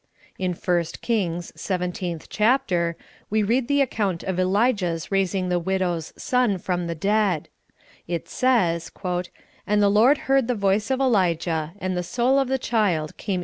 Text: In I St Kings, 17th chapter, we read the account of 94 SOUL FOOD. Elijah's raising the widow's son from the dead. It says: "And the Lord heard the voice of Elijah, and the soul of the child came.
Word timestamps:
In 0.39 0.53
I 0.55 0.81
St 0.81 0.99
Kings, 1.01 1.51
17th 1.51 2.25
chapter, 2.27 2.97
we 3.29 3.43
read 3.43 3.67
the 3.67 3.81
account 3.81 4.23
of 4.23 4.37
94 4.37 4.37
SOUL 4.37 4.45
FOOD. 4.45 4.49
Elijah's 4.49 5.11
raising 5.11 5.49
the 5.49 5.59
widow's 5.59 6.11
son 6.17 6.57
from 6.57 6.87
the 6.87 6.95
dead. 6.95 7.49
It 8.07 8.27
says: 8.27 8.91
"And 9.67 9.79
the 9.79 9.89
Lord 9.89 10.17
heard 10.25 10.47
the 10.47 10.55
voice 10.55 10.89
of 10.89 10.99
Elijah, 10.99 11.73
and 11.77 11.95
the 11.95 12.01
soul 12.01 12.39
of 12.39 12.47
the 12.47 12.57
child 12.57 13.15
came. 13.17 13.39